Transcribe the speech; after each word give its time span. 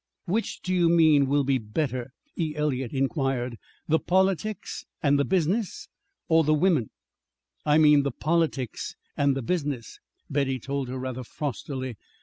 "Which 0.25 0.61
do 0.63 0.73
you 0.73 0.89
mean 0.89 1.27
will 1.27 1.43
be 1.43 1.59
better?" 1.59 2.09
E. 2.35 2.55
Eliot 2.55 2.91
inquired. 2.91 3.57
"The 3.87 3.99
politics 3.99 4.83
and 5.03 5.19
the 5.19 5.23
business, 5.25 5.89
or 6.27 6.43
the 6.43 6.55
women?" 6.55 6.89
"I 7.67 7.77
mean 7.77 8.01
the 8.01 8.09
politics 8.09 8.95
and 9.15 9.35
the 9.37 9.43
business," 9.43 9.99
Betty 10.27 10.57
told 10.57 10.87
her 10.89 10.97
rather 10.97 11.23
frostily. 11.23 11.97